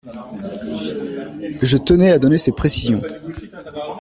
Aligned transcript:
Je 1.61 1.77
tenais 1.77 2.09
à 2.11 2.17
donner 2.17 2.39
ces 2.39 2.51
précisions. 2.53 3.03